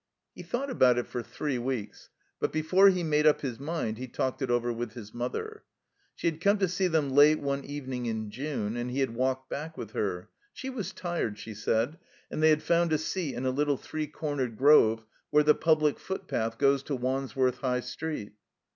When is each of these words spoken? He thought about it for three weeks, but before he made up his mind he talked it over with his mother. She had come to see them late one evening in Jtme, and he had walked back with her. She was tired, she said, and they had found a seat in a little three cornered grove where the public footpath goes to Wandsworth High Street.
He 0.33 0.41
thought 0.41 0.71
about 0.71 0.97
it 0.97 1.05
for 1.05 1.21
three 1.21 1.59
weeks, 1.59 2.09
but 2.39 2.51
before 2.51 2.89
he 2.89 3.03
made 3.03 3.27
up 3.27 3.41
his 3.41 3.59
mind 3.59 3.99
he 3.99 4.07
talked 4.07 4.41
it 4.41 4.49
over 4.49 4.73
with 4.73 4.93
his 4.93 5.13
mother. 5.13 5.63
She 6.15 6.25
had 6.25 6.41
come 6.41 6.57
to 6.57 6.67
see 6.67 6.87
them 6.87 7.11
late 7.11 7.37
one 7.39 7.63
evening 7.63 8.07
in 8.07 8.31
Jtme, 8.31 8.79
and 8.79 8.89
he 8.89 9.01
had 9.01 9.13
walked 9.13 9.51
back 9.51 9.77
with 9.77 9.91
her. 9.91 10.29
She 10.53 10.71
was 10.71 10.91
tired, 10.91 11.37
she 11.37 11.53
said, 11.53 11.99
and 12.31 12.41
they 12.41 12.49
had 12.49 12.63
found 12.63 12.91
a 12.91 12.97
seat 12.97 13.35
in 13.35 13.45
a 13.45 13.51
little 13.51 13.77
three 13.77 14.07
cornered 14.07 14.57
grove 14.57 15.05
where 15.29 15.43
the 15.43 15.53
public 15.53 15.99
footpath 15.99 16.57
goes 16.57 16.81
to 16.81 16.95
Wandsworth 16.95 17.57
High 17.57 17.81
Street. 17.81 18.33